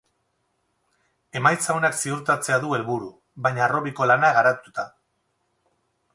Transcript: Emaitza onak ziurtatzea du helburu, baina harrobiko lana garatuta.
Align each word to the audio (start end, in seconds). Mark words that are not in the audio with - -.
Emaitza 1.39 1.75
onak 1.81 1.99
ziurtatzea 1.99 2.59
du 2.65 2.73
helburu, 2.79 3.11
baina 3.49 3.65
harrobiko 3.67 4.09
lana 4.13 4.35
garatuta. 4.41 4.89